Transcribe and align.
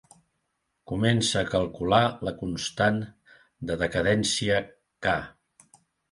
Comença 0.91 1.41
a 1.41 1.49
calcular 1.49 1.99
la 2.27 2.33
constant 2.39 2.97
de 3.71 3.77
decadència 3.83 4.57
"K". 5.09 5.13